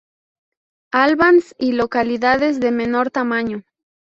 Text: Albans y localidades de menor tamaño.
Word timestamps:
Albans 0.91 1.53
y 1.59 1.73
localidades 1.73 2.59
de 2.59 2.71
menor 2.71 3.11
tamaño. 3.11 3.61